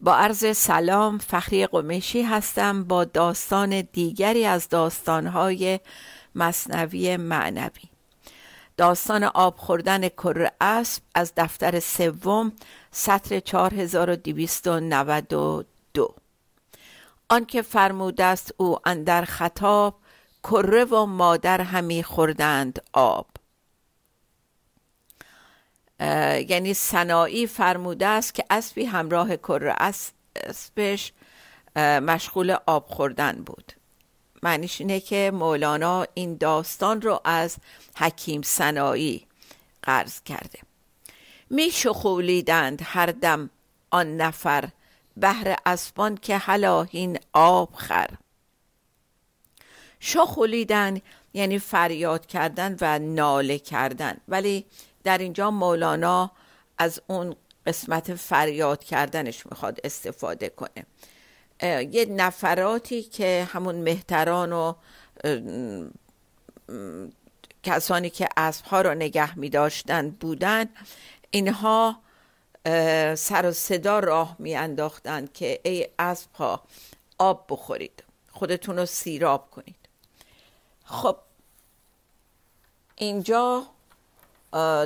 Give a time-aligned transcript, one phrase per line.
[0.00, 5.80] با عرض سلام فخری قمشی هستم با داستان دیگری از داستانهای
[6.34, 7.90] مصنوی معنوی.
[8.76, 12.52] داستان آب خوردن کر اسب از دفتر سوم
[12.90, 16.14] سطر 4292
[17.28, 19.94] آنکه فرموده است او اندر خطاب
[20.42, 23.26] کره و مادر همی خوردند آب.
[26.48, 29.74] یعنی سنایی فرموده است که اسبی همراه کره
[30.36, 31.12] اسبش
[31.76, 33.72] مشغول آب خوردن بود.
[34.42, 37.56] معنیش اینه که مولانا این داستان رو از
[37.96, 39.26] حکیم سنایی
[39.82, 40.58] قرض کرده.
[41.50, 43.50] می شخولیدند هر دم
[43.90, 44.68] آن نفر
[45.16, 48.10] بهر اسبان که هلاهین آب خر.
[50.00, 51.00] شخولیدن
[51.34, 54.16] یعنی فریاد کردن و ناله کردن.
[54.28, 54.66] ولی
[55.04, 56.30] در اینجا مولانا
[56.78, 60.86] از اون قسمت فریاد کردنش می‌خواد استفاده کنه.
[61.82, 64.74] یه نفراتی که همون مهتران و
[67.62, 70.68] کسانی که اسبها را نگه می داشتن بودن
[71.30, 72.00] اینها
[73.14, 76.62] سر و صدا راه می انداختن که ای اسبها
[77.18, 79.76] آب بخورید خودتون رو سیراب کنید.
[80.84, 81.16] خب
[82.96, 83.66] اینجا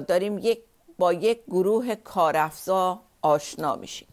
[0.08, 0.58] داریم یک
[0.98, 4.08] با یک گروه کارافزا آشنا میشیم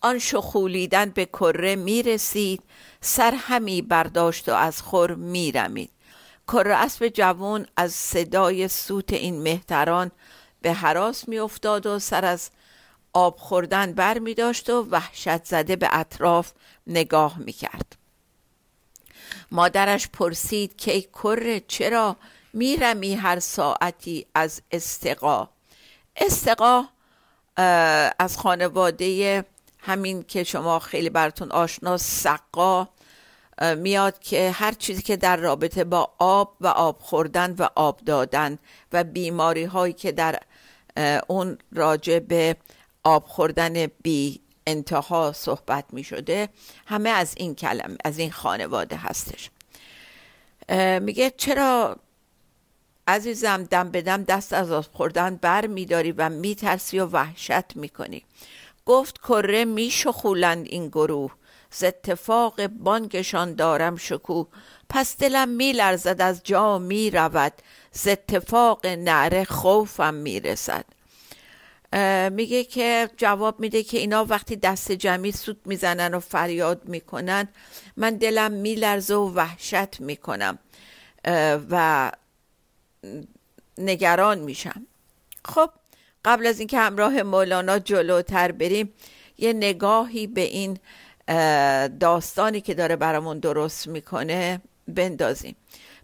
[0.00, 2.62] آن شخولیدن به کره می‌رسید
[3.00, 5.90] سر همی برداشت و از خور میرمید
[6.48, 10.10] کره اسب جوان از صدای سوت این مهتران
[10.62, 12.50] به حراس میافتاد و سر از
[13.12, 16.52] آب خوردن بر می داشت و وحشت زده به اطراف
[16.86, 17.96] نگاه می کرد.
[19.50, 22.16] مادرش پرسید که کره چرا
[22.56, 25.48] میرمی هر ساعتی از استقا.
[26.16, 26.84] استقا
[28.18, 29.44] از خانواده
[29.78, 32.88] همین که شما خیلی براتون آشنا سقا
[33.76, 38.58] میاد که هر چیزی که در رابطه با آب و آب خوردن و آب دادن
[38.92, 40.40] و بیماری هایی که در
[41.26, 42.56] اون راجع به
[43.04, 46.48] آب خوردن بی انتها صحبت می شده
[46.86, 49.50] همه از این کلم از این خانواده هستش.
[51.00, 51.96] میگه چرا
[53.08, 58.24] عزیزم دم بدم دست از آب خوردن بر میداری و میترسی و وحشت می‌کنی.
[58.86, 61.32] گفت کره میشخولند این گروه.
[61.70, 64.44] ز اتفاق بانگشان دارم شکو
[64.88, 67.52] پس دلم میلرزد از جا می‌رود.
[67.92, 70.84] ز اتفاق نعره خوفم می‌رسد.
[72.32, 77.48] میگه که جواب میده که اینا وقتی دست جمعی سود می‌زنن و فریاد می‌کنن
[77.96, 80.58] من دلم میلرزه و وحشت می‌کنم.
[81.70, 82.12] و
[83.78, 84.86] نگران میشم.
[85.44, 85.70] خب
[86.24, 88.92] قبل از اینکه همراه مولانا جلوتر بریم
[89.38, 90.78] یه نگاهی به این
[92.00, 95.56] داستانی که داره برامون درست می‌کنه بندازیم.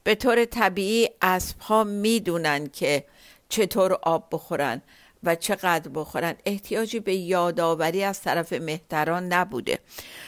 [0.05, 3.05] به طور طبیعی اسب ها می‌دونن که
[3.49, 4.83] چطور آب بخورن
[5.23, 6.35] و چقدر بخورن.
[6.45, 9.79] احتیاجی به یادآوری از طرف مهتران نبوده.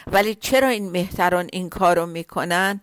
[0.07, 2.81] ولی چرا این مهتران این کار رو می‌کنن؟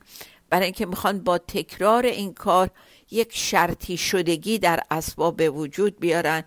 [0.50, 2.70] برای اینکه می‌خوان با تکرار این کار
[3.12, 6.44] یک شرطی شدگی در اسباب به وجود بیارن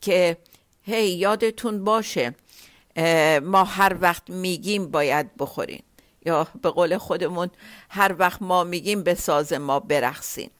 [0.00, 0.36] که
[0.82, 2.34] هی یادتون باشه
[3.42, 5.82] ما هر وقت میگیم باید بخورین
[6.26, 7.50] یا به قول خودمون
[7.90, 10.50] هر وقت ما میگیم به ساز ما برخصین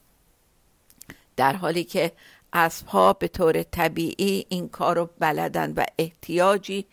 [1.36, 2.12] در حالی که
[2.52, 6.86] اسبها به طور طبیعی این کار رو بلدن و احتیاجی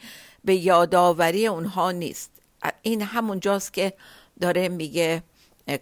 [0.46, 2.32] به یادآوری اونها نیست.
[2.82, 3.94] این همون جاست که
[4.42, 5.24] داره میگه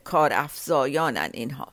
[0.03, 1.67] کار افزایانن اینها.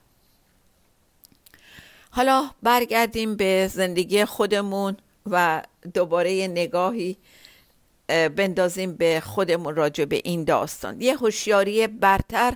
[2.19, 4.97] حالا برگردیم به زندگی خودمون
[5.31, 5.63] و
[5.95, 7.17] دوباره نگاهی
[8.09, 11.01] بندازیم به خودمون راجع به این داستان.
[11.01, 12.55] یه هوشیاری برتر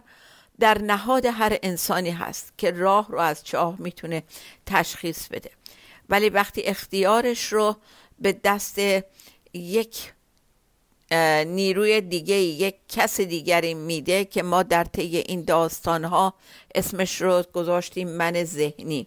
[0.61, 4.23] در نهاد هر انسانی هست که راه رو از چاه می‌تونه
[4.67, 5.51] تشخیص بده.
[6.09, 7.77] ولی وقتی اختیارش رو
[8.19, 8.81] به دست
[9.55, 10.13] یک
[11.47, 16.35] نیروی دیگه یک کس دیگری میده که ما در طی این داستان ها
[16.75, 19.07] اسمش رو گذاشتیم من ذهنی.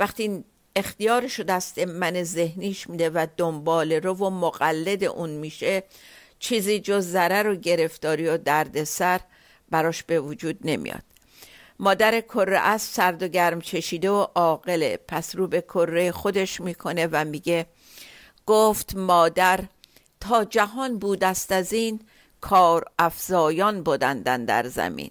[0.00, 0.44] وقتی
[0.76, 5.82] اختیارش رو دست من ذهنیش میده و دنبال رو و مقلد اون میشه
[6.38, 9.20] چیزی جز ضرر و گرفتاری و دردسر
[9.70, 11.02] براش به وجود نمیاد.
[11.78, 17.08] مادر کره از سرد و گرم چشیده و عاقله پس رو به کره خودش می‌کنه
[17.12, 17.66] و میگه
[18.46, 19.60] گفت مادر
[20.20, 22.00] تا جهان بود است از این
[22.40, 25.10] کار افزایان بودندن در زمین.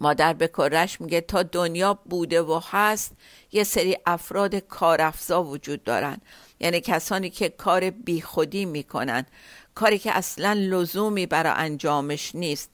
[0.00, 3.12] مادر به کرش میگه تا دنیا بوده و هست
[3.52, 6.20] یه سری افراد کارافزا وجود دارن.
[6.60, 9.26] یعنی کسانی که کار بیخودی می‌کنن.
[9.74, 12.70] کاری که اصلا لزومی برای انجامش نیست.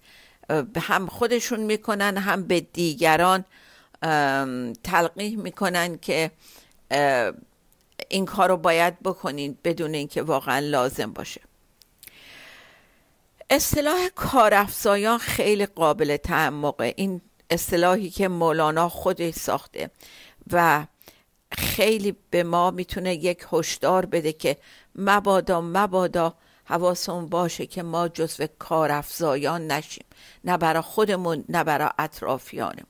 [0.77, 3.45] هم خودشون می‌کنن هم به دیگران
[4.85, 6.31] تلقیح می‌کنن که
[8.09, 11.41] این کار رو باید بکنین بدون اینکه واقعا لازم باشه.
[13.51, 16.95] اصطلاح کارافزایان خیلی قابل تعمقه.
[16.97, 17.21] این
[17.51, 19.91] اصطلاحی که مولانا خودش ساخته
[20.53, 20.87] و
[21.53, 24.57] خیلی به ما می‌تونه یک هشدار بده که
[24.95, 26.35] مبادا مبادا
[26.65, 30.05] حواسمون باشه که ما جزو کارافزایان نشیم.
[30.45, 32.87] نه برا خودمون نه برا اطرافیانمون.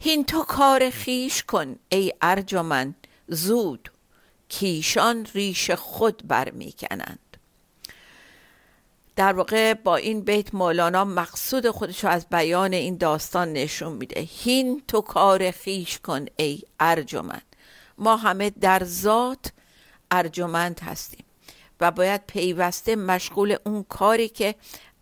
[0.00, 2.94] هین تو کار خیش کن ای ارجمن
[3.28, 3.92] زود
[4.48, 7.18] کیشان ریش خود برمیکنند.
[9.16, 14.20] در واقع با این بیت مولانا مقصود خودش رو از بیان این داستان نشون میده.
[14.20, 17.56] هین تو کار خیش کن ای ارجمند.
[17.98, 19.52] ما همه در ذات
[20.10, 21.24] ارجمند هستیم
[21.80, 24.54] و باید پیوسته مشغول اون کاری که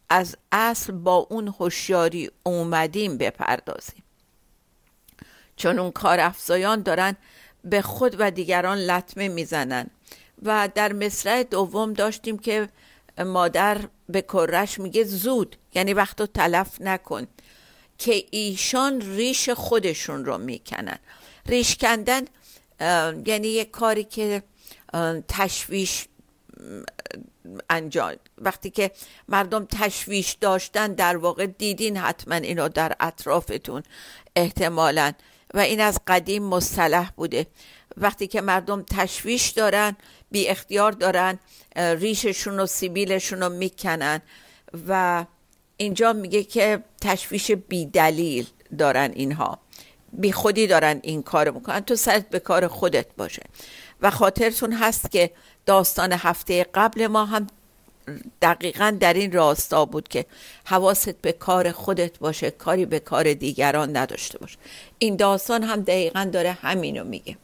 [0.08, 4.02] از اصل با اون هوشیاری اومدیم بپردازیم.
[5.56, 7.16] چون اون کار افزایان دارن
[7.64, 9.90] به خود و دیگران لطمه می‌زنن.
[10.42, 12.68] و در مصرع دوم داشتیم که
[13.18, 13.78] مادر
[14.08, 17.26] به کرش میگه زود یعنی وقت رو تلف نکن
[17.98, 20.98] که ایشان ریش خودشون رو می‌کنن.
[21.46, 22.22] ریش کندن
[23.26, 24.42] یعنی یه کاری که
[25.28, 26.06] تشویش
[27.70, 28.12] انجام.
[28.38, 28.90] وقتی که
[29.28, 33.82] مردم تشویش داشتن در واقع دیدین حتما اینو در اطرافتون
[34.36, 35.12] احتمالا.
[35.54, 37.46] و این از قدیم مصطلح بوده.
[37.96, 39.96] وقتی که مردم تشویش دارن
[40.34, 41.38] بی اختیار دارن
[41.76, 44.22] ریششون و سیبیلشون رو می‌کنن
[44.88, 45.24] و
[45.76, 48.46] اینجا میگه که تشویش بی دلیل
[48.78, 49.58] دارن اینها.
[50.12, 51.80] بی خودی دارن این کار می‌کنن.
[51.80, 53.42] تو سرت به کار خودت باشه.
[54.02, 55.30] و خاطرتون هست که
[55.66, 57.46] داستان هفته قبل ما هم
[58.42, 60.26] دقیقا در این راستا بود که
[60.64, 64.58] حواست به کار خودت باشه کاری به کار دیگران نداشته باشه
[64.98, 67.36] این داستان هم دقیقا داره همینو میگه.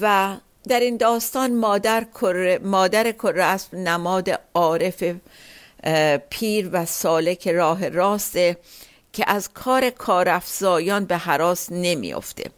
[0.00, 5.04] و در این داستان مادر کره مادر کره اسب نماد عارف
[6.30, 8.56] پیر و سالک راه راسته
[9.12, 12.50] که از کار کارافزایان به حراس نمیافته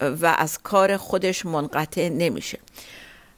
[0.00, 2.58] و از کار خودش منقطع نمیشه.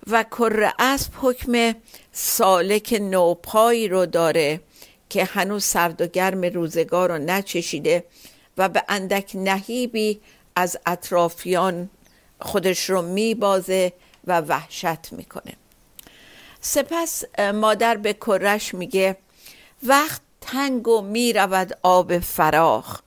[0.06, 1.74] و کره اسب حکم
[2.12, 4.60] سالک نوپایی رو داره
[5.08, 8.04] که هنوز سرد و گرم روزگار رو نچشیده
[8.58, 10.20] و به اندک نهیبی
[10.56, 11.90] از اطرافیان
[12.42, 13.92] خودش رو میبازه
[14.26, 15.52] و وحشت می‌کنه.
[16.60, 17.24] سپس
[17.54, 19.16] مادر به کرش میگه
[19.82, 23.00] وقت تنگ و می‌رود آب فراخ.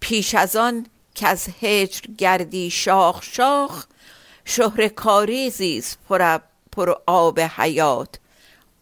[0.00, 3.86] پیش از آن که از هجر گردی شاخ شاخ
[4.44, 6.38] شهر کاریزیز پر,
[6.72, 8.18] پر آب حیات.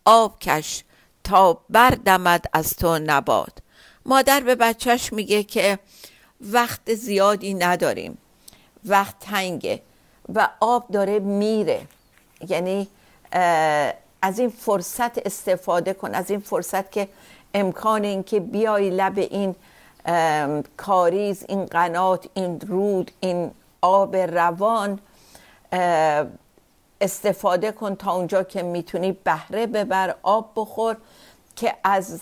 [0.04, 0.85] آب کش
[1.25, 3.62] تا بردمد از تو نباد
[4.07, 5.78] مادر به بچهش میگه که
[6.40, 8.18] وقت زیادی نداریم.
[8.90, 9.80] وقت تنگه
[10.35, 11.80] و آب داره میره.
[12.49, 12.88] یعنی
[14.23, 17.09] از این فرصت استفاده کن از این فرصت که
[17.54, 19.54] امکان این که بیای لب این
[20.76, 24.99] کاریز این قنات این رود این آب روان
[27.00, 30.97] استفاده کن تا اونجا که می‌تونی بهره ببر آب بخور
[31.57, 32.21] که از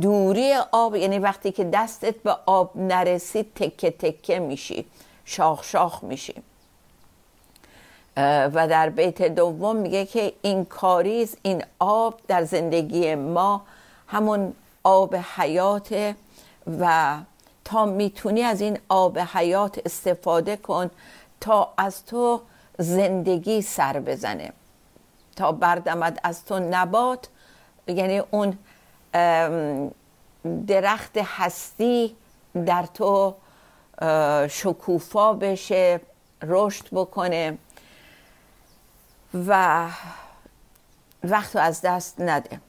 [0.00, 4.86] دوری آب یعنی وقتی که دستت به آب نرسید تکه تکه میشی.
[5.28, 6.34] شاخ شاخ میشی
[8.16, 13.62] و در بیت دوم میگه که این کاریز این آب در زندگی ما
[14.06, 14.54] همون
[14.84, 16.14] آب حیات
[16.80, 17.16] و
[17.64, 20.90] تا می‌تونی از این آب حیات استفاده کن
[21.40, 22.40] تا از تو
[22.78, 24.52] زندگی سر بزنه.
[25.36, 27.28] تا بردمد از تو نبات
[27.86, 28.58] یعنی اون
[30.66, 32.16] درخت هستی
[32.66, 33.34] در تو
[34.48, 36.00] شکوفا بشه
[36.42, 37.58] رشد بکنه
[39.48, 39.86] و
[41.24, 42.60] وقت رو از دست نده.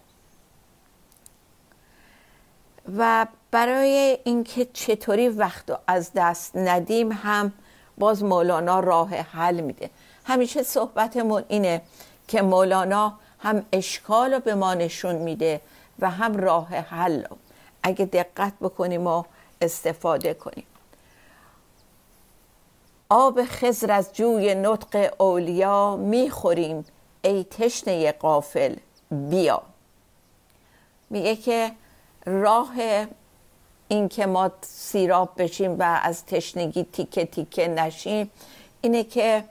[2.97, 7.53] و برای اینکه چطوری وقت رو از دست ندیم هم
[7.97, 9.89] باز مولانا راه حل میده.
[10.25, 11.81] همیشه صحبتمون اینه
[12.27, 15.61] که مولانا هم اشکال رو به ما نشون میده
[15.99, 17.37] و هم راه حل رو.
[17.83, 19.23] اگه دقت بکنیم و
[19.61, 20.65] استفاده کنیم.
[23.09, 26.85] آب خزر از جوی نطق اولیا می‌خوریم.
[27.21, 28.75] ای تشنه قافل
[29.11, 29.61] بیا.
[31.09, 31.71] میگه که
[32.25, 32.71] راه
[33.87, 38.31] این که ما سیراب بشیم و از تشنگی تیکه تیکه نشیم
[38.81, 39.43] اینه که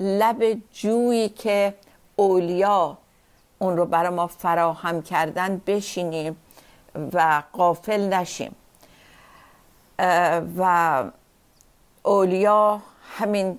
[0.00, 1.74] لب جویی که
[2.16, 2.98] اولیا
[3.58, 6.36] اون رو برای ما فراهم کردن بشینیم
[7.12, 8.56] و قافل نشیم.
[10.58, 11.04] و
[12.02, 12.80] اولیا
[13.18, 13.58] همین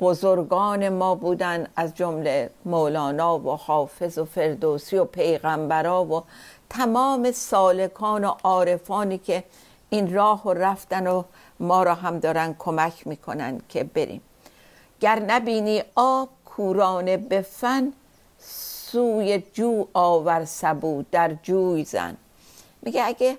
[0.00, 6.22] بزرگان ما بودن از جمله مولانا و حافظ و فردوسی و پیغمبرا و
[6.70, 9.44] تمام سالکان و عارفانی که
[9.90, 11.22] این راه و رفتن و
[11.60, 14.20] ما را هم دارن کمک می‌کنن که بریم.
[15.00, 17.92] گر نبینی آب کورانه به فن
[18.38, 22.16] سوی جو آور سبو در جوی زن.
[22.82, 23.38] میگه اگه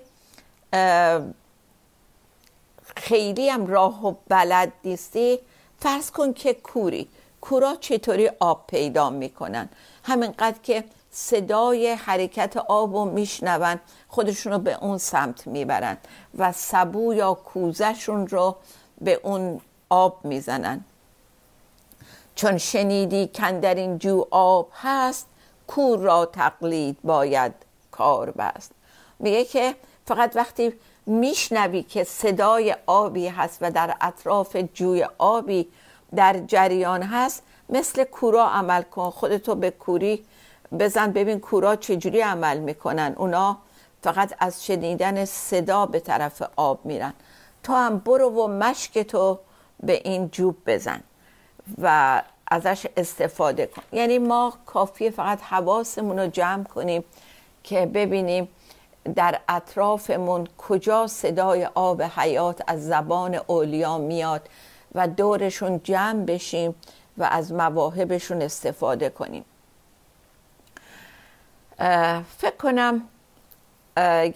[2.96, 5.38] خیلی هم راه و بلد نیستی؟
[5.80, 7.08] فرض کن که کوری.
[7.40, 9.68] کورا چطوری آب پیدا می‌کنن؟
[10.04, 15.96] همینقدر که صدای حرکت آب رو میشنون خودشون رو به اون سمت می‌برن
[16.38, 18.56] و سبو یا کوزشون رو
[19.00, 20.84] به اون آب می‌زنن.
[22.34, 25.26] چون شنیدی کن در این جو آب هست
[25.66, 27.52] کور را تقلید باید
[27.90, 28.72] کار بست.
[29.18, 29.74] میگه که
[30.06, 30.72] فقط وقتی
[31.06, 35.68] میشنوی که صدای آبی هست و در اطراف جوی آبی
[36.14, 40.24] در جریان هست مثل کورا عمل کن خودتو به کوری
[40.78, 43.14] بزن ببین کورا چجوری عمل می‌کنن.
[43.16, 43.56] اونا
[44.02, 47.14] فقط از شنیدن صدا به طرف آب میرن.
[47.62, 49.38] تو هم برو و مشک تو
[49.80, 51.00] به این جوب بزن
[51.82, 53.82] و ازش استفاده کن.
[53.92, 57.04] یعنی ما کافیه فقط حواسمون رو جمع کنیم
[57.64, 58.48] که ببینیم
[59.14, 64.48] در اطرافمون کجا صدای آب حیات از زبان اولیا میاد
[64.94, 66.74] و دورشون جمع بشیم
[67.18, 69.44] و از مواهبشون استفاده کنیم.
[72.38, 73.02] فکر کنم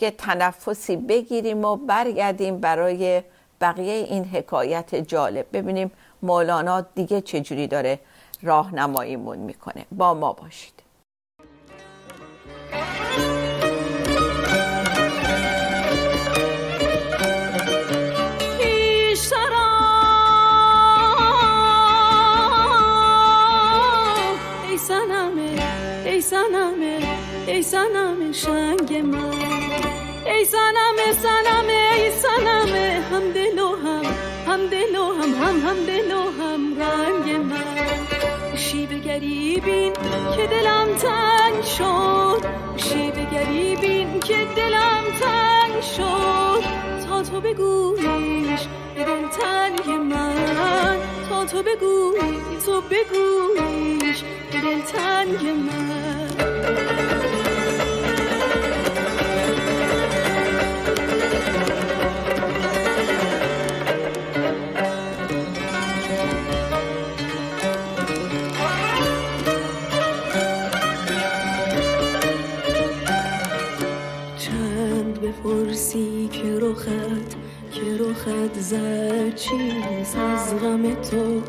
[0.01, 3.23] یه تنفسی بگیریم و برگردیم برای
[3.61, 5.47] بقیه این حکایت جالب.
[5.53, 5.91] ببینیم
[6.23, 7.99] مولانا دیگه چجوری داره
[8.43, 9.87] راهنماییمون می‌کنه.
[9.93, 10.80] با ما باشید.
[26.33, 29.33] ای سنم شنگ من.
[30.27, 32.75] ای سنم سنم ای سنم
[33.13, 34.05] هم دل و هم
[34.47, 38.57] هم دل و هم هم هم دل و هم رنگ من.
[38.57, 39.93] شیب گریبین
[40.37, 42.47] که دلم تنگ شد.
[42.77, 47.00] شیب گریبین که دلم تنگ شد.
[47.23, 48.61] تو بگویش
[48.95, 50.97] به دل تنگ من.
[51.29, 54.23] تا تو بگویی تو بگویش
[54.53, 57.20] به دل تنگ من.
[78.31, 81.43] خد زد چیز از غم تو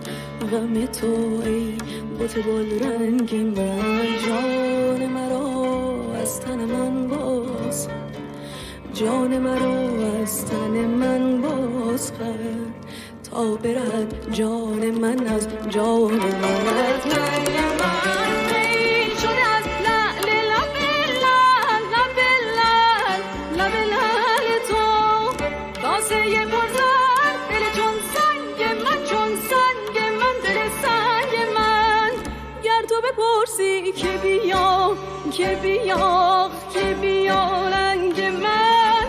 [0.51, 1.77] غم تو ای
[2.17, 4.05] بوت بال رنگ من.
[4.27, 7.87] جان مرا از تن من باز
[8.93, 12.11] جان مرا از تن من باز
[13.31, 17.80] تا برد جان من از جان من.
[35.41, 39.05] که بیا که بیا رنگ من.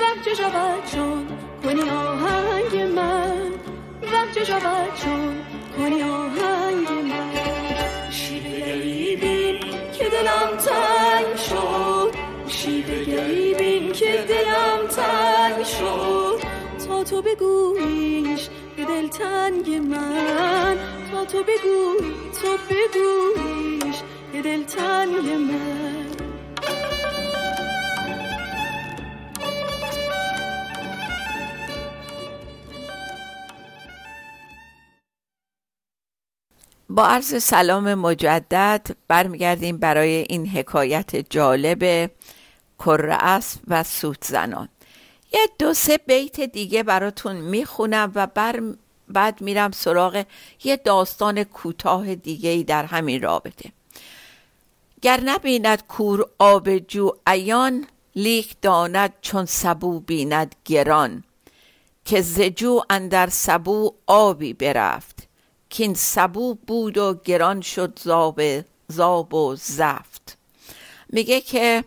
[0.00, 1.26] وقت شود چون
[1.64, 3.50] کنی آهنگ من؟
[4.12, 5.34] وقت شود چون
[5.78, 9.60] کنی آهنگ من؟ شیوه گریبین
[9.98, 12.14] که دلم تنگ شد.
[12.48, 16.40] شیوه گریبین که دلم تنگ شد.
[16.88, 20.78] تا تو بگویش به دل تنگ من.
[21.12, 22.12] تا تو بگوی
[22.42, 23.45] تو بگویش
[24.42, 25.50] دلتنگ
[36.88, 42.10] با عرض سلام مجدد برمیگردیم برای این حکایت جالب
[43.10, 44.68] اسب و سوت زنان
[45.32, 48.62] یه دو سه بیت دیگه براتون می‌خونم و بر
[49.08, 50.24] بعد میرم سراغ
[50.64, 53.72] یه داستان کوتاه دیگه ای در همین رابطه.
[55.02, 57.86] گر نبیند کور آب جو ایان
[58.16, 61.24] لیک داند چون سبو بیند گران
[62.04, 65.28] که زجو اندر سبو آبی برفت
[65.70, 68.40] که این سبو بود و گران شد زاب,
[68.88, 70.38] زاب و زفت.
[71.08, 71.84] میگه که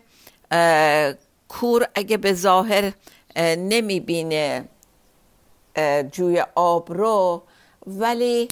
[1.48, 2.92] کور اگه به ظاهر
[3.36, 4.68] نمی‌بینه
[6.12, 7.42] جوی آب رو
[7.86, 8.48] ولی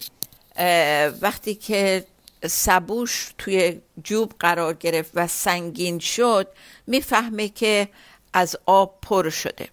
[1.21, 2.05] وقتی که
[2.47, 6.49] سبوش توی جوب قرار گرفت و سنگین شد
[6.87, 7.89] می‌فهمه که
[8.33, 9.69] از آب پر شده.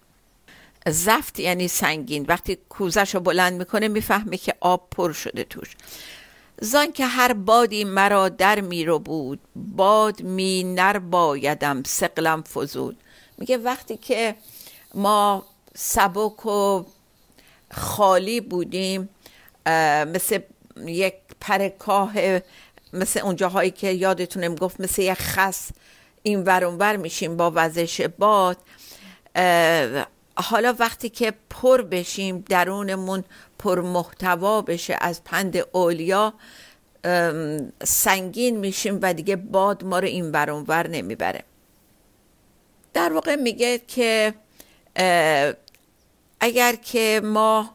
[0.88, 2.24] زفت یعنی سنگین.
[2.28, 5.76] وقتی کوزش رو بلند می‌کنه می‌فهمه که آب پر شده توش.
[6.60, 12.96] زان که هر بادی مرا در میرو بود باد می نر بایدم سقلم فزود.
[13.38, 14.34] میگه وقتی که
[14.94, 16.84] ما سبک و
[17.72, 19.08] خالی بودیم
[20.06, 20.38] مثل
[20.86, 22.12] یک پرکاه
[22.92, 25.68] مثل اونجاهایی که یادتونم گفت مثل یک خس
[26.22, 28.56] این ور میشیم با وزش باد.
[30.36, 33.24] حالا وقتی که پر بشیم درونمون
[33.58, 36.34] پر محتوا بشه از پند اولیا
[37.84, 41.44] سنگین میشیم و دیگه باد ما رو این ور نمی‌بره.
[42.94, 44.34] در واقع میگه که
[46.40, 47.74] اگر که ما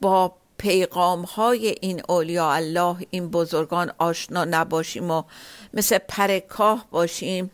[0.00, 5.22] با پیغام های این اولیاء الله این بزرگان آشنا نباشیم و
[5.74, 7.50] مثل پرکاه باشیم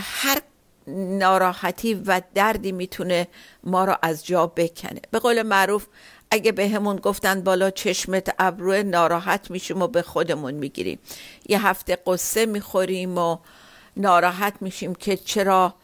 [0.00, 0.42] هر
[0.86, 3.28] ناراحتی و دردی می‌تونه
[3.64, 5.00] ما را از جا بکنه.
[5.10, 5.86] به قول معروف
[6.30, 10.98] اگه به همون گفتن بالا چشمت ابروه ناراحت میشیم و به خودمون می‌گیریم.
[11.48, 13.38] یه هفته قصه می‌خوریم و
[13.96, 15.74] ناراحت میشیم که چرا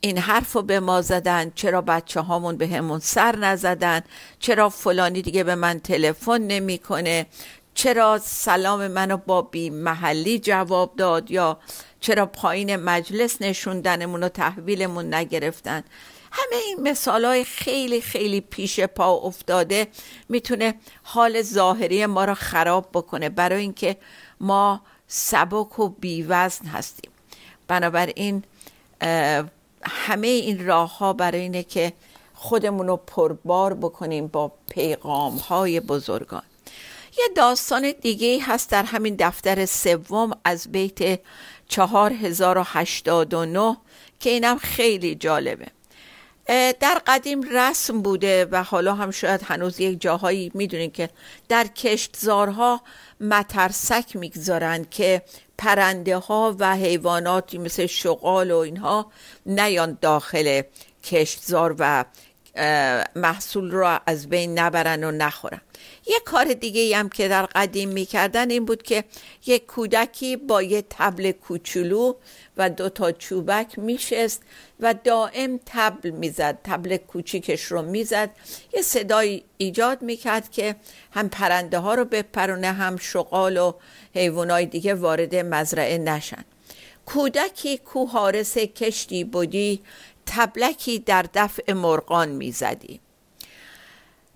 [0.00, 4.00] این حرف رو به ما زدن چرا بچه هامون به همون سر نزدن؟
[4.38, 7.26] چرا فلانی دیگه به من تلفن نمی‌کنه؟
[7.74, 11.58] چرا سلام منو با بی محلی جواب داد یا
[12.00, 15.84] چرا پایین مجلس نشوندنمون و تحویلمون نگرفتن؟
[16.32, 19.86] همه این مثال های خیلی خیلی پیش پا افتاده
[20.28, 23.96] می‌تونه حال ظاهری ما را خراب بکنه برای اینکه
[24.40, 27.10] ما سبک و بیوزن هستیم.
[27.68, 28.44] بنابراین
[29.82, 31.92] همه این راه ها برای اینه که
[32.34, 36.42] خودمون رو پربار بکنیم با پیغام های بزرگان.
[37.18, 41.20] یه داستان دیگه هست در همین دفتر سوم از بیت
[41.68, 43.76] 4089
[44.20, 45.66] که اینم خیلی جالبه.
[46.80, 51.10] در قدیم رسم بوده و حالا هم شاید هنوز یک جاهایی می‌دونین که
[51.48, 52.82] در کشتزارها
[53.20, 55.22] مترسک می‌گذارن که
[55.58, 59.12] پرنده ها و حیواناتی مثل شغال و اینها
[59.46, 60.62] نیان داخل
[61.04, 62.04] کشتزار و
[63.16, 65.60] محصول را از بین نبرن و نخورن.
[66.06, 69.04] یک کار دیگه هم که در قدیم می‌کردن این بود که
[69.46, 72.14] یک کودکی با یه تبل کوچولو
[72.56, 74.42] و دو تا چوبک میشست
[74.80, 78.30] و دائم تبل می‌زد تبل کوچیکش رو می‌زد.
[78.74, 80.76] یه صدای ایجاد می‌کرد که
[81.12, 83.72] هم پرنده ها رو بپرونه هم شغال و
[84.14, 86.44] حیوانای دیگه وارد مزرعه نشن.
[87.06, 89.82] کودکی کو حارس کشتی بودی
[90.28, 93.00] تبلکی در دفع مرغان می‌زدی.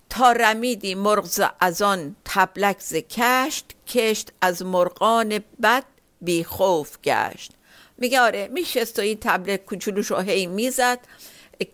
[0.09, 5.83] تا رمیدی مرغ از آن تبلک ز کشت کشت از مرغان بد
[6.21, 7.51] بی خوف گشت.
[7.97, 10.99] میگه آره میشست و این تبلک کوچولوش رو هی می‌زد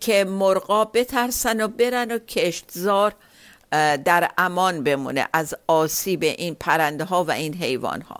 [0.00, 3.14] که مرغا بترسن و برن و کشتزار
[4.04, 8.16] در امان بمونه از آسیب این پرنده ها و این حیوان ها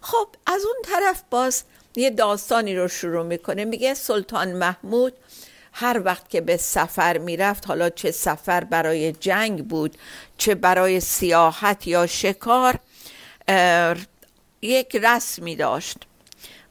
[0.00, 1.62] خب از اون طرف باز
[1.98, 3.64] یه داستانی رو شروع می‌کنه.
[3.64, 5.12] میگه سلطان محمود
[5.72, 9.96] هر وقت که به سفر می‌رفت حالا چه سفر برای جنگ بود
[10.38, 12.78] چه برای سیاحت یا شکار
[14.62, 15.96] یک رسمی داشت.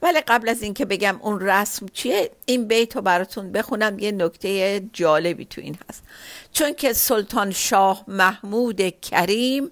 [0.02, 4.82] ولی قبل از اینکه بگم اون رسم چیه این بیت رو براتون بخونم یه نکته
[4.94, 6.04] جالبی تو این هست.
[6.52, 9.72] چون که سلطان شاه محمود کریم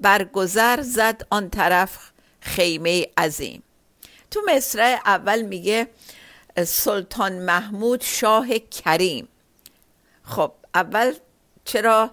[0.00, 1.98] برگذر زد آن طرف
[2.40, 3.62] خیمه عظیم.
[4.34, 5.86] تو مصرع اول میگه
[6.64, 9.28] سلطان محمود شاه کریم.
[10.24, 11.14] خب اول
[11.64, 12.10] چرا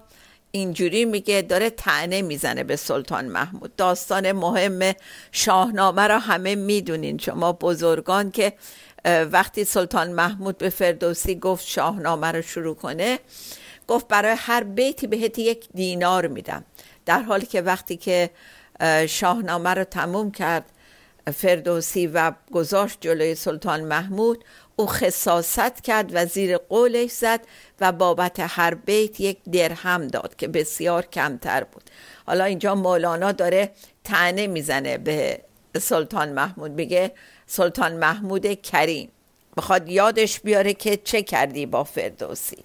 [0.50, 3.76] اینجوری میگه؟ داره تعنه می‌زنه به سلطان محمود.
[3.76, 4.94] داستان مهم
[5.32, 7.18] شاهنامه را همه می‌دونین.
[7.18, 8.52] شما بزرگان که
[9.04, 13.18] وقتی سلطان محمود به فردوسی گفت شاهنامه رو شروع کنه
[13.88, 16.64] گفت برای هر بیتی بهت یک دینار میدم.
[17.06, 18.30] در حالی که وقتی که
[19.08, 20.64] شاهنامه رو تموم کرد
[21.30, 24.44] فردوسی و گذاشت جلوی سلطان محمود
[24.76, 27.40] او خصاست کرد و زیر قولش زد
[27.80, 31.90] و بابت هر بیت یک درهم داد که بسیار کمتر بود.
[32.26, 33.70] حالا اینجا مولانا داره
[34.04, 35.40] تنه می‌زنه به
[35.80, 37.12] سلطان محمود میگه
[37.46, 39.08] سلطان محمود کریم
[39.56, 42.64] بخواد یادش بیاره که چه کردی با فردوسی.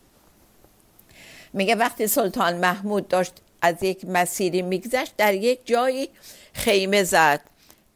[1.53, 6.09] میگه وقتی سلطان محمود داشت از یک مسیری میگذشت در یک جایی
[6.53, 7.41] خیمه زد.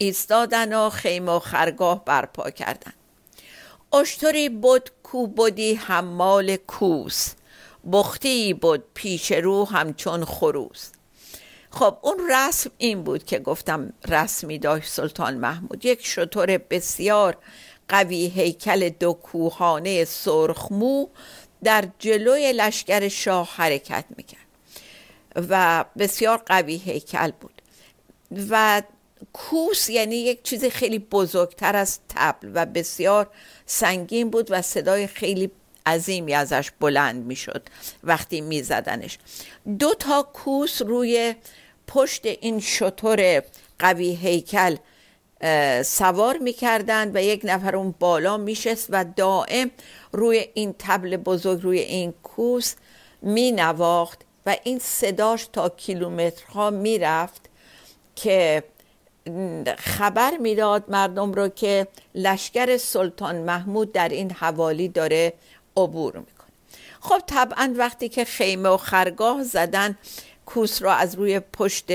[0.01, 2.93] ایستادن و خیمه و خرگاه برپا کردن.
[3.93, 7.33] اشتری بود کو بودی حمال کوس.
[7.91, 10.89] بختی بود پیش رو همچون خروس.
[11.71, 15.85] خب اون رسم این بود که گفتم رسمی داشت سلطان محمود.
[15.85, 17.37] یک شطور بسیار
[17.87, 21.07] قوی هیکل دو کوهانه سرخمو
[21.63, 24.45] در جلوی لشکر شاه حرکت می‌کرد
[25.35, 27.61] و بسیار قوی هیکل بود.
[28.49, 28.81] و
[29.33, 33.29] کوس یعنی یک چیز خیلی بزرگتر از تبل و بسیار
[33.65, 35.51] سنگین بود و صدای خیلی
[35.85, 37.63] عظیمی ازش بلند می‌شد
[38.03, 39.17] وقتی میزدنش.
[39.79, 41.35] دو تا کوس روی
[41.87, 43.43] پشت این شطور
[43.79, 44.75] قوی هیکل
[45.85, 49.71] سوار می‌کردند و یک نفر اون بالا میشست و دائم
[50.11, 52.75] روی این تبل بزرگ روی این کوس
[53.21, 57.49] مینواخت و این صداش تا کیلومترها می‌رفت
[58.15, 58.63] که
[59.77, 65.33] خبر می‌داد مردم رو که لشکر سلطان محمود در این حوالی داره
[65.77, 66.51] عبور می‌کنه.
[66.99, 69.97] خب طبعا وقتی که خیمه و خرگاه زدن
[70.45, 71.85] کوس را از روی پشت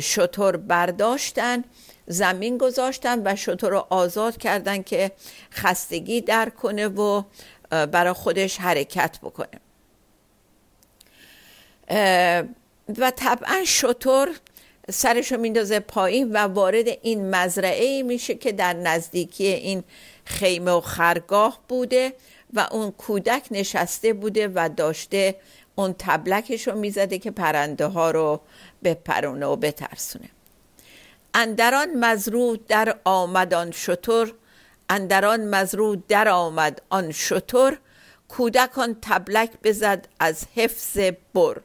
[0.00, 1.64] شطور برداشتن
[2.06, 5.12] زمین گذاشتن و شطور رو آزاد کردن که
[5.52, 7.22] خستگی در کنه و
[7.70, 9.60] برای خودش حرکت بکنه.
[12.98, 14.28] و طبعا شطور
[14.90, 19.84] سرش رو میندازه پایین و وارد این مزرعه میشه که در نزدیکی این
[20.24, 22.12] خیمه و خرگاه بوده
[22.52, 25.36] و اون کودک نشسته بوده و داشته
[25.74, 28.40] اون تبلکش رو می‌زده که پرنده ها رو
[28.84, 30.28] بپرونه و بترسونه.
[31.34, 34.32] اندران مزرو در آمدان شطور
[34.88, 37.14] اندران مزرو در آمد آن
[38.28, 40.98] کودک آن تبلک بزد از حفظ
[41.34, 41.60] بر.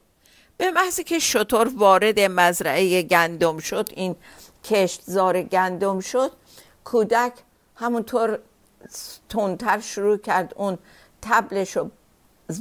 [0.60, 4.16] به محض که شطور وارد مزرعه گندم شد این
[4.64, 6.32] کشتزار گندم شد
[6.84, 7.34] کودک
[7.76, 8.40] همونطور
[9.30, 10.78] تندتر شروع کرد اون
[11.22, 11.92] تبلش رو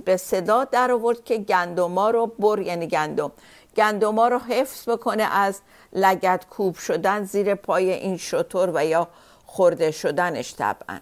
[0.04, 3.32] به صدا در آورد که گندما رو بر یعنی گندم.
[3.76, 5.60] گندما رو حفظ بکنه از
[5.92, 9.08] لگت کوب شدن زیر پای این شطور و یا
[9.46, 11.00] خورده شدنش طبعا.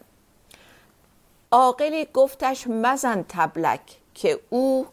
[1.53, 3.81] عاقلی گفتش مزن تبلک
[4.15, 4.87] که او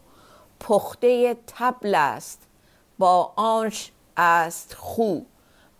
[0.60, 2.42] پخته تبل است.
[2.98, 5.20] با آنش است خو.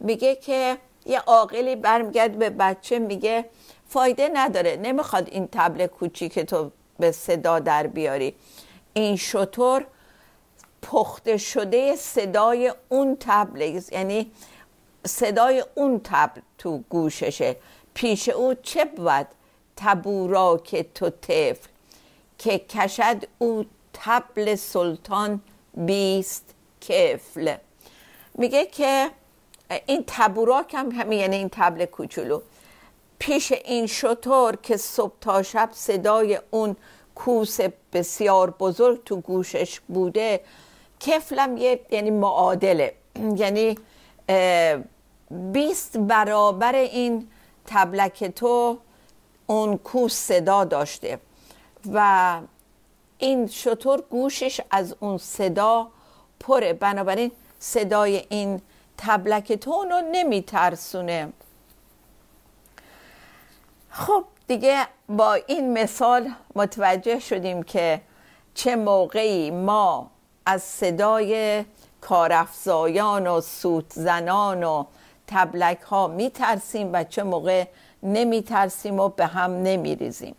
[0.00, 3.44] میگه که یه عاقلی برمیگرد به بچه میگه
[3.88, 8.34] فایده نداره نمی‌خواد این تبل کوچیک تو به صدا در بیاری.
[8.94, 9.86] این شطور
[10.82, 14.32] پخته شده صدای اون تبل یعنی
[15.06, 17.56] صدای اون تبل تو گوششه.
[17.94, 19.26] پیش او چه بود؟
[19.76, 21.68] تبورا که تو طفل.
[22.38, 25.40] که کشد او تبل سلطان
[25.76, 26.44] بیست
[26.80, 27.56] کفل.
[28.34, 29.10] میگه که
[29.86, 32.40] این تبوراک هم همین یعنی این تبل کوچولو.
[33.18, 36.76] پیش این شطور که صبح تا شب صدای اون
[37.14, 37.58] کوس
[37.92, 40.40] بسیار بزرگ تو گوشش بوده
[41.00, 42.94] کفلم یه یعنی معادله.
[43.36, 43.78] یعنی
[45.30, 47.28] بیست برابر این
[47.66, 48.78] تبلک تو
[49.46, 51.18] اون کوس صدا داشته.
[51.92, 52.38] و
[53.24, 55.88] این شطور گوشش از اون صدا
[56.40, 56.72] پره.
[56.72, 58.60] بنابراین صدای این
[58.98, 61.32] تبلک تون رو نمیترسونه.
[63.90, 68.00] خب دیگه با این مثال متوجه شدیم که
[68.54, 70.10] چه موقعی ما
[70.46, 71.64] از صدای
[72.00, 74.84] کارافزایان و سوت زنان و
[75.26, 77.64] تبلک ها می ترسیم و چه موقع
[78.02, 80.36] نمی ترسیم و به هم نمی ریزیم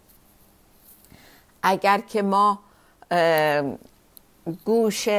[1.64, 2.60] اگر که ما
[4.66, 5.10] گوش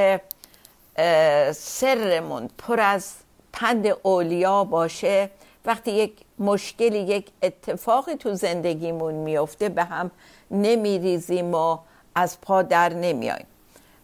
[1.53, 3.15] سرمون پر از
[3.53, 5.31] پند اولیا باشه.
[5.65, 10.11] وقتی یک مشکلی یک اتفاقی تو زندگیمون میفته به هم
[10.51, 11.79] نمیریزیم و
[12.15, 13.47] از پا در نمیاییم.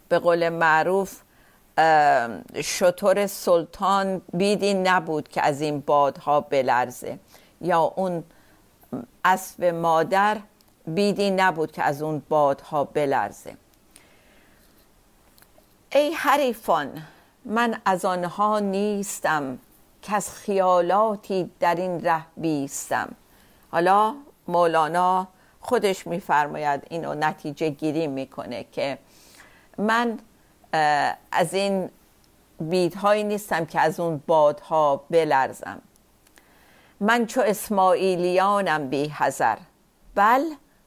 [0.08, 1.20] به قول معروف
[2.62, 7.18] شطور سلطان بیدی نبود که از این بادها بلرزه.
[7.60, 8.24] یا اون
[9.24, 10.36] اسب مادر
[10.86, 13.56] بیدی نبود که از اون بادها بلرزه.
[15.94, 17.02] ای حریفان
[17.44, 19.58] من از آنها نیستم
[20.02, 23.14] که از خیالاتی در این ره بیستم.
[23.70, 24.14] حالا
[24.48, 25.28] مولانا
[25.60, 28.98] خودش میفرماید اینو نتیجه گیری می‌کنه که
[29.78, 30.18] من
[31.32, 31.90] از این
[32.60, 35.82] بیدهایی نیستم که از اون بادها بلرزم.
[37.00, 39.56] من چو اسماعیلیانم بی حذر
[40.14, 40.42] بل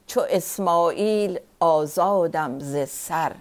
[0.07, 3.31] چو اسماعیل آزادم ز سر.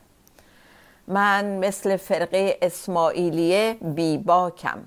[1.08, 4.78] من مثل فرقه اسماعیلیه بی باکم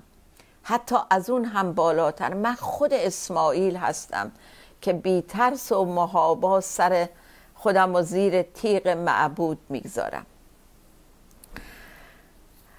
[0.62, 2.34] حتی از اون هم بالاتر.
[2.34, 4.32] من خود اسماعیل هستم
[4.80, 7.08] که بی ترس و محابا سر
[7.54, 10.26] خودم و زیر تیغ معبود می‌گذارم.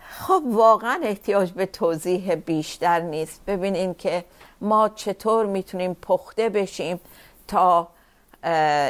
[0.10, 3.42] خب واقعا احتیاج به توضیح بیشتر نیست.
[3.48, 4.26] ببینین که
[4.62, 7.00] ما چطور می‌تونیم پخته بشیم
[7.48, 7.88] تا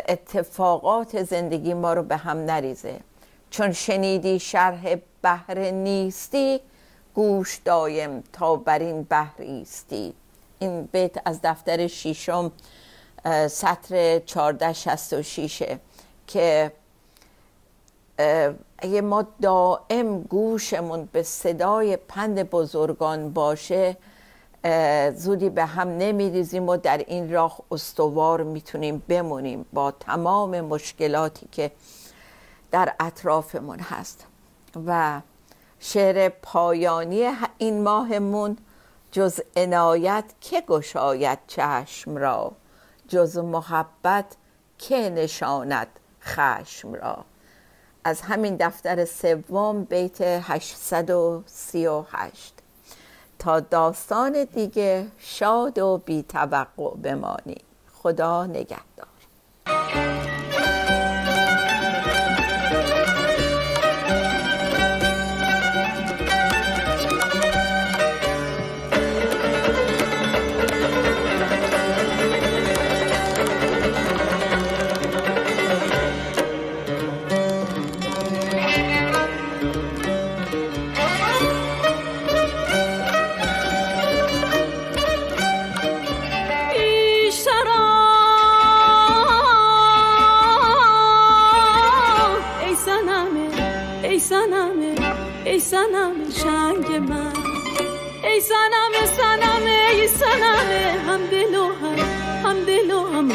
[0.07, 2.99] اتفاقات زندگی ما رو به هم نریزه.
[3.49, 6.59] چون شنیدی شرح بحر نیستی
[7.15, 10.13] گوش دایم تا بر این بحر ایستی.
[10.59, 12.51] این بیت از دفتر شیشم
[13.47, 15.77] سطر 1466
[16.27, 16.71] که
[18.77, 23.97] اگه ما دائم گوشمون به صدای پند بزرگان باشه
[25.15, 29.65] زودی به هم نمیریزیم و در این راه استوار می‌تونیم بمونیم.
[29.73, 31.71] با تمام مشکلاتی که
[32.71, 34.25] در اطرافمون هست
[34.85, 35.21] و
[35.79, 38.57] شعر پایانی این ماهمون
[39.11, 42.51] جز عنایت که گشاید چشم را؟
[43.07, 44.25] جز محبت
[44.77, 45.87] که نشاند
[46.21, 47.25] خشم را؟
[48.03, 52.53] از همین دفتر سوم بیت 838
[53.39, 57.57] تا داستان دیگه شاد و بی توقع بمانی
[57.93, 59.18] خدا نگهدار.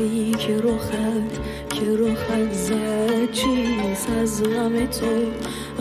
[0.00, 3.30] بپرسی که رخت که رخت زد.
[3.32, 5.06] چیز از غم تو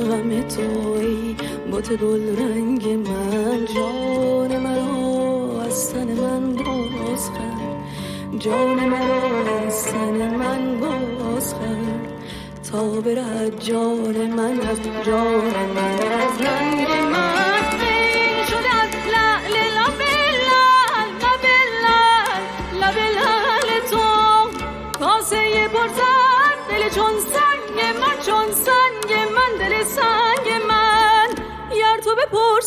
[0.03, 1.35] غم توی.
[1.71, 3.65] بوت گل رنگ من.
[3.75, 12.07] جان مرا از تن من باز کرد جان مرا از تن من باز کرد
[12.71, 16.98] تا برد جان من از جان من از رنگ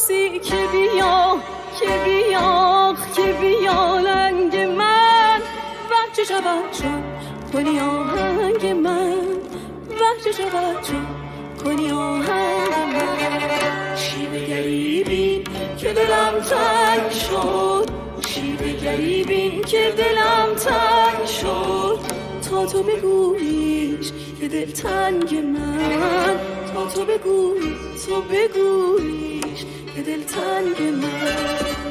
[0.03, 1.39] بپرسی که بیا
[1.81, 5.41] که بیا که بیا لنگ من.
[5.91, 7.03] وقت شود چون
[7.53, 9.19] کنی آهنگ من؟
[9.91, 11.07] وقت شود چون
[11.65, 15.45] کنی آهنگ من؟ چی بگری بین
[15.79, 17.89] که دلم تنگ شد.
[18.27, 21.99] چی بگری بین که دلم تنگ شد.
[22.51, 26.39] تا تو بگویش که دل تنگ من.
[26.75, 29.42] تا تو بگوی تو بگویش
[30.03, 31.82] که دل تنگ من